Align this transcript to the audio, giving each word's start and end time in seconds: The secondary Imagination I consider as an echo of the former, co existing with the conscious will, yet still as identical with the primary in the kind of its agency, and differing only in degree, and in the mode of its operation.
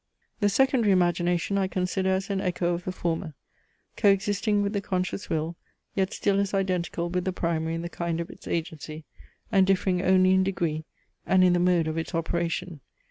The 0.39 0.49
secondary 0.49 0.91
Imagination 0.91 1.59
I 1.59 1.67
consider 1.67 2.09
as 2.09 2.31
an 2.31 2.41
echo 2.41 2.73
of 2.73 2.85
the 2.85 2.91
former, 2.91 3.35
co 3.95 4.09
existing 4.09 4.63
with 4.63 4.73
the 4.73 4.81
conscious 4.81 5.29
will, 5.29 5.57
yet 5.93 6.11
still 6.11 6.39
as 6.39 6.55
identical 6.55 7.11
with 7.11 7.23
the 7.23 7.31
primary 7.31 7.75
in 7.75 7.83
the 7.83 7.87
kind 7.87 8.19
of 8.19 8.31
its 8.31 8.47
agency, 8.47 9.05
and 9.51 9.67
differing 9.67 10.01
only 10.01 10.33
in 10.33 10.43
degree, 10.43 10.85
and 11.27 11.43
in 11.43 11.53
the 11.53 11.59
mode 11.59 11.87
of 11.87 11.99
its 11.99 12.15
operation. 12.15 12.79